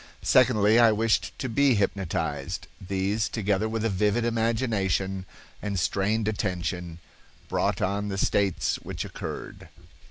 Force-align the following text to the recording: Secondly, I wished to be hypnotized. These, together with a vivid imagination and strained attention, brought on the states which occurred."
Secondly, 0.23 0.79
I 0.79 0.91
wished 0.91 1.37
to 1.37 1.47
be 1.47 1.75
hypnotized. 1.75 2.65
These, 2.81 3.29
together 3.29 3.69
with 3.69 3.85
a 3.85 3.89
vivid 3.89 4.25
imagination 4.25 5.27
and 5.61 5.77
strained 5.79 6.27
attention, 6.27 6.97
brought 7.47 7.83
on 7.83 8.07
the 8.07 8.17
states 8.17 8.77
which 8.77 9.05
occurred." 9.05 9.69